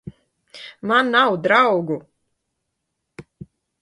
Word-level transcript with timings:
Man 0.91 1.11
nav 1.15 1.37
draugu! 1.43 1.97